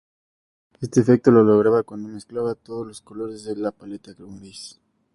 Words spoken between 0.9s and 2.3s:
efecto lo lograba cuando